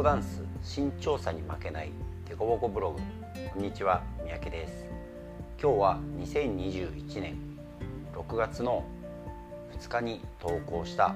[0.00, 1.92] 交ダンス身長差に負けない
[2.26, 3.00] デコボコブログ。
[3.52, 4.86] こんにちは三宅です。
[5.62, 7.36] 今日は2021年
[8.14, 8.82] 6月の
[9.78, 11.14] 2日に投稿した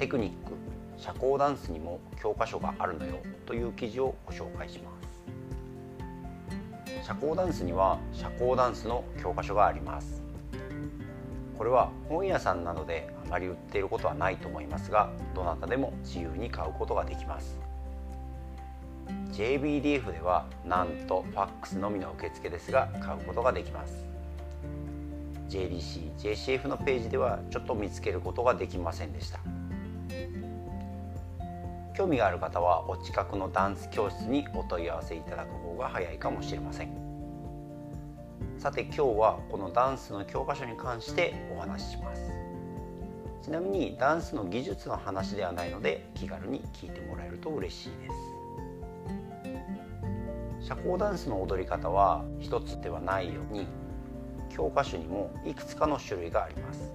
[0.00, 0.54] テクニック
[0.96, 4.90] 社交ダンスにも教科書があるのよという記事をご紹介しま
[6.98, 7.06] す。
[7.06, 10.24] 社交ダンスには社交ダンスの教科書があります。
[11.56, 17.71] これは本屋さんなどであまり売っていることはないと思いますがどなたでも自由に買うことができます。
[19.32, 24.06] JBDF ではなんとファックスのみの受付ですが買うことができます。
[25.48, 29.40] JDC、JCF のページではちょっと見つけることができませんでした。
[31.94, 36.90] 興味がある方はお近くのダンス教室にお問い合わせいただく方が早いかもしれません。
[38.58, 42.30] さて今日はこのダンスの教科書に関してお話しします。
[43.42, 48.41] ちなみにダンスの技術の話ではないので気軽に聞いてもらえると嬉しいです。
[50.72, 53.66] 社交ダンスの踊り方は一つではないように
[54.48, 56.94] 教科書にもいくつかの種類があります。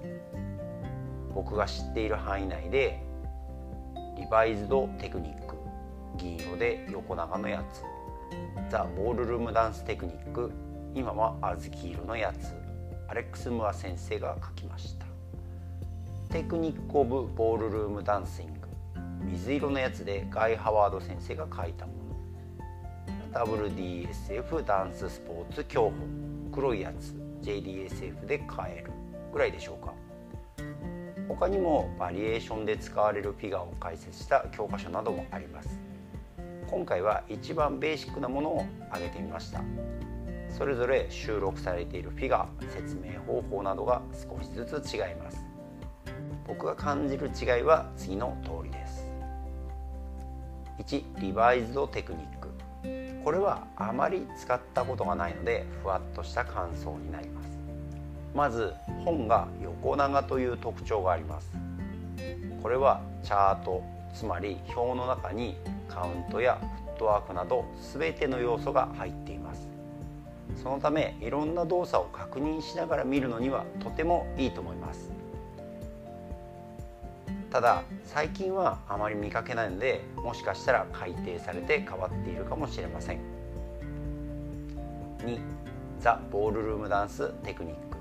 [1.36, 3.00] 僕が知っている範囲内で
[4.18, 5.56] リバイズドテクニック
[6.18, 7.84] 銀色で横長のやつ
[8.72, 10.52] ザ・ボールルームダンステクニック
[10.96, 12.56] 今は小豆色のやつ
[13.08, 15.06] アレックス・ムア先生が書きました。
[16.34, 18.68] テクニック・オブ・ボールルーム・ダンシング
[19.26, 22.07] 水色のやつでガイ・ハワード先生が書いたもの。
[23.38, 25.94] WDSF ダンススポーツ競歩。
[26.52, 27.14] 黒いやつ。
[27.44, 28.92] JDSF で買える
[29.32, 29.94] ぐらいでしょうか。
[31.28, 35.70] 他にもバリエーションで使われるフィガーを解説した教科書などもあります。
[36.68, 39.62] 今回は一番ベーシックなものを挙げてみました。
[40.50, 45.46] それぞれ収録されているフィガー説明方法などが少しずつ違います。
[46.48, 49.08] 僕が感じる違いは次の通りです。
[50.80, 52.47] 1リバイズドテクニック。
[53.28, 57.60] これはあまり使ったことがないのでふわっとした感想になります。
[58.34, 58.74] まず
[59.04, 61.52] 本が横長という特徴があります。
[62.64, 63.84] これはチャート
[64.14, 65.58] つまり表の中に
[65.90, 67.66] カウントやフットワークなど
[68.00, 69.68] 全ての要素が入っています。
[70.56, 75.17] そのためいろんな動作を確認しながら見るのにはとてもいいと思います。
[77.52, 83.20] ただ最近はあまり見かけないのでもしかしたら改訂されて変わっているかもしれません。
[85.20, 85.40] 2
[86.00, 87.98] ザ・ボールルームダンステクニック。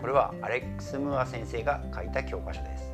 [0.00, 2.92] これはアレックス・ムーア先生が書いた教科書です。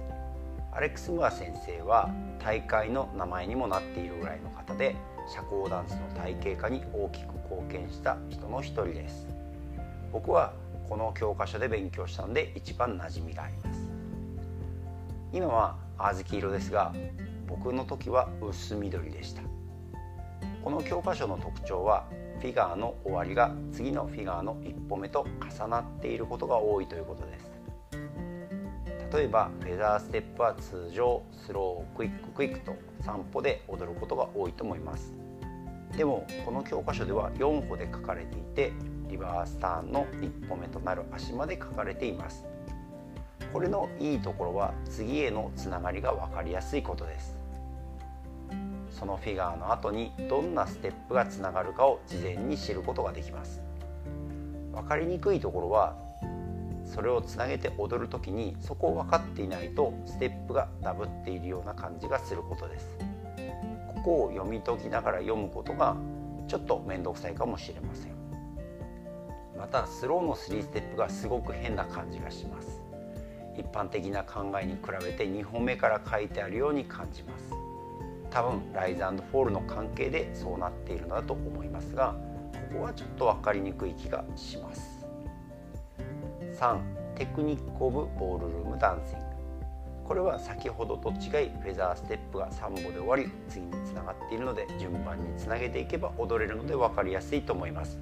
[0.72, 4.96] アレックス・ムーア先生は大会の名前にもなっているぐらいの方で
[5.32, 9.26] 社交ダンスの体系化に大きく貢献した人の一人です。
[10.12, 10.52] 僕は
[10.88, 13.67] この教科書で勉強したので一番馴染みがあります。
[15.32, 16.94] 今は小豆色ですが
[17.46, 19.42] 僕の時は薄緑でした。
[20.64, 22.06] この教科書の特徴は
[22.40, 27.50] フィガーの終わりが次のフィガーの一歩目と重なっていることが多いということです。
[29.12, 35.14] 例えばフェザーステップは通常スロークイッククイックと3歩で踊ることが多いと思います。
[35.96, 38.72] でもこの教科書では4歩で書かれていて
[39.08, 42.44] リバースターンの1歩目となる足まで書かれています。
[43.52, 47.36] これのいいところは次へのつながりが分かりやすいことです。
[48.90, 53.62] そのフィガーの後にどんなステップがつながるかを事前に知ることができます。
[54.72, 55.96] 分かりにくいところは
[56.84, 62.98] それをつなげて踊る時にそこを分かっていないとステップがダブっているような感じがすることです。
[63.94, 65.96] ここを読み解きながら読むことが
[66.46, 68.12] ちょっと面倒くさいかもしれません。
[69.58, 72.77] またスローの3ステップがすごく変な感じがします。
[73.58, 77.52] 一般的な考えに比べて2本目から書いてあるように感じます。
[78.30, 82.14] 多分ライズフォールの関係でそうなっているのだと思いますが
[82.52, 85.06] ここはちょっと分かりにくい気がします。
[86.60, 86.78] 3
[87.16, 89.24] テクニック・オブ・ボールルーム・ダンシング。
[90.04, 97.98] これは先ほどと違いフェザーステップが3歩で終わり次につながっているので順番につなげていけば踊れるので分かりやすいと思います。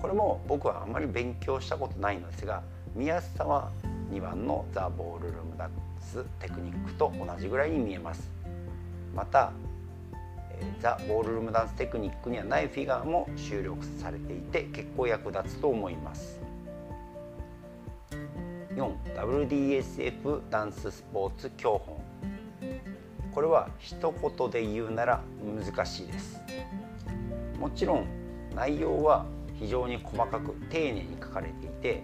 [0.00, 2.62] これも僕はあまり勉強したことないのですが
[2.94, 3.70] 見やすさは
[4.10, 5.70] 2番のザ・ボールルームダン
[6.00, 8.30] ステクニックと同じぐらいに見えます。
[9.14, 9.52] また
[10.80, 16.40] ザ・ボールルームダンステクニックにはないフィガーも収録されていて結構役立つと思います。
[18.76, 22.02] 4WDSF ダンススポーツ教本。
[23.32, 26.40] これは一言で言うなら難しいです。
[27.58, 28.06] もちろん
[28.54, 32.02] 内容は非常に細かく丁寧に書かれていて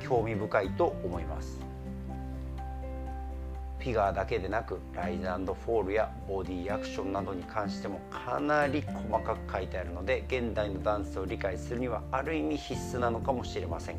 [0.00, 1.60] 興味深いと思います。
[3.78, 13.96] フィガーだけでなくライズフォールやボディアクションなどに関してもかなり細かく書いてあるので現代のダンスを理解するにはある意味必須なのかもしれません。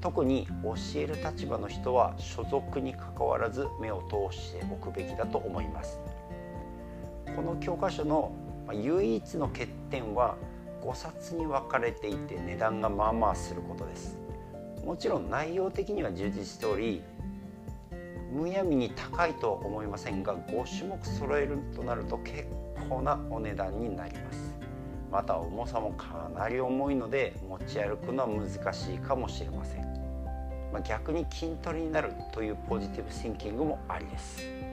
[0.00, 6.00] 特に教える立場の人は所属にかかわらず目を通しておくべきだと思います。
[7.34, 8.32] この教科書の
[8.72, 10.36] 唯一の欠点は
[10.82, 14.25] 5冊に分かれていて値段がまあまあすることです。
[14.86, 17.02] もちろん内容的には充実しており
[18.32, 22.46] むやみに高いとは思いませんが5種目揃えるとなると結
[22.88, 24.54] 構なお値段になります。
[25.10, 29.84] また重さもかなり重いので持ち歩くのは難しいかもしれません、
[30.72, 34.65] まあ、逆に筋トレになるというポジティブシンキングもありです。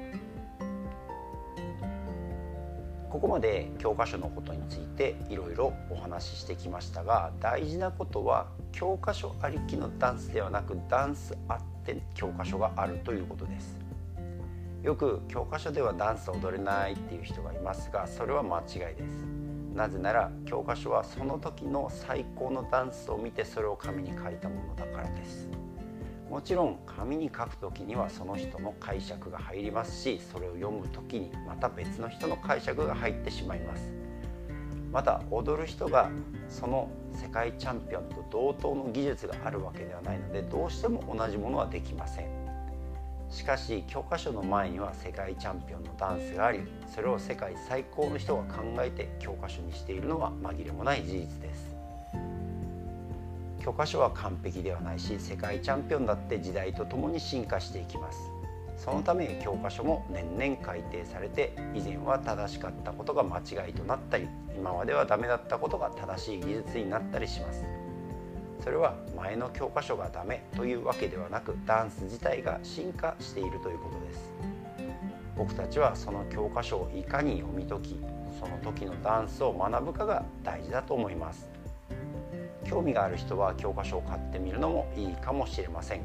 [3.14, 13.78] ここまで教科書のことについていろいろお話ししてきましたが大事なことは教科書ありきのダンスではなくダンスあって教科書があるということです。
[14.82, 19.24] よく教科書ではダンス踊れないっていう人がいますがそれは間違いです。
[19.76, 25.63] なぜなら教科書はその時の最高のダンスを見てそれを紙に書いたものだからです。
[26.34, 33.94] もちろん紙に書く時にはその人の解釈が入りますしそれを読む時にまた別の人の解釈が入ってしまいます。
[34.92, 36.10] また踊る人が
[36.50, 42.28] その世界チャンピオンと同等の技術があるわけではないのでどうしても同じものはできません。
[43.30, 51.73] しかし教科書の前には世界チャンピオンのダンスがありそれを世界最高の人が考えて教科書にしているのは紛れもない事実です。
[53.64, 58.30] 教科書は完璧ではないし世界チャンピオンだって時代とともに進化していきます。
[58.76, 64.28] そのため教科書も年々改訂されて以前は正しかったことが間違いとなったり
[64.58, 67.64] 今まではダメだったことが正しい技術になったりします。
[68.62, 74.34] それは前の教科書がダメというわけではなくダンス自体が進化しているということです。
[75.38, 78.00] 僕たちはその教科書をいかに読み解き
[78.38, 81.53] その時のダンスを学ぶかが大事だと思います。
[82.66, 86.02] 興味がある人は教科書を買ってみるのもいいかもしれません。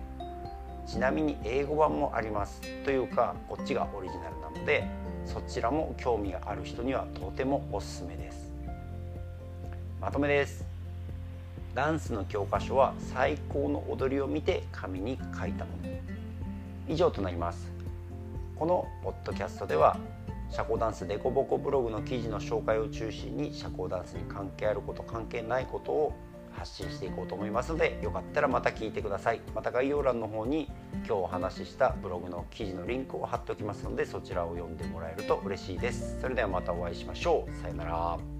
[0.87, 4.85] ちなみに英語版もありますというかこっちがオリジナルなので
[5.27, 8.55] そちらも興味がある人にはとてもおすすめです。
[10.01, 10.65] まとめです。
[11.75, 15.89] ダンスの教科書は最高の踊りを見て紙に書いたもの。
[16.89, 17.71] 以上となります。
[18.57, 19.99] このポッドキャストでは
[20.51, 26.13] 社交ダンスデコボコブログの記事の紹介を中心に社交ダンスに関係あること関係ないことを
[26.59, 29.41] 発信していこうと思いますのでよかったらまた聞いてください。
[29.55, 30.71] また概要欄の方に
[31.07, 36.21] 今日お話ししたブログの記事のリンクを貼っておきますのでそちらを読んでもらえると嬉しいです。
[36.21, 37.57] それではまたお会いしましょう。
[37.57, 38.38] さようなら。